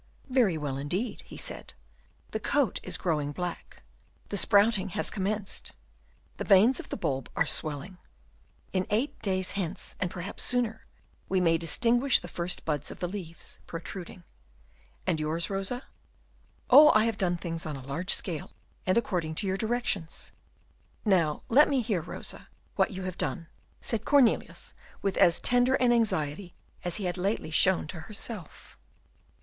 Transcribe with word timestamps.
"Very 0.31 0.57
well, 0.57 0.77
indeed," 0.77 1.21
he 1.27 1.37
said, 1.37 1.75
"the 2.31 2.39
coat 2.39 2.79
is 2.81 2.97
growing 2.97 3.31
black, 3.31 3.83
the 4.29 4.35
sprouting 4.35 4.89
has 4.97 5.11
commenced, 5.11 5.73
the 6.37 6.43
veins 6.43 6.79
of 6.79 6.89
the 6.89 6.97
bulb 6.97 7.29
are 7.35 7.45
swelling, 7.45 7.99
in 8.73 8.87
eight 8.89 9.19
days 9.21 9.51
hence, 9.51 9.95
and 9.99 10.09
perhaps 10.09 10.41
sooner, 10.41 10.81
we 11.29 11.39
may 11.39 11.55
distinguish 11.55 12.19
the 12.19 12.27
first 12.27 12.65
buds 12.65 12.89
of 12.89 12.99
the 12.99 13.07
leaves 13.07 13.59
protruding. 13.67 14.23
And 15.05 15.19
yours 15.19 15.51
Rosa?" 15.51 15.83
"Oh, 16.71 16.91
I 16.95 17.05
have 17.05 17.19
done 17.19 17.37
things 17.37 17.67
on 17.67 17.75
a 17.75 17.85
large 17.85 18.11
scale, 18.11 18.49
and 18.87 18.97
according 18.97 19.35
to 19.35 19.45
your 19.45 19.55
directions." 19.57 20.31
"Now, 21.05 21.43
let 21.47 21.69
me 21.69 21.79
hear, 21.81 22.01
Rosa, 22.01 22.47
what 22.75 22.89
you 22.89 23.03
have 23.03 23.19
done," 23.19 23.49
said 23.81 24.03
Cornelius, 24.05 24.73
with 25.03 25.15
as 25.17 25.39
tender 25.39 25.75
an 25.75 25.93
anxiety 25.93 26.55
as 26.83 26.95
he 26.95 27.05
had 27.05 27.19
lately 27.19 27.51
shown 27.51 27.85
to 27.89 27.99
herself. 27.99 28.79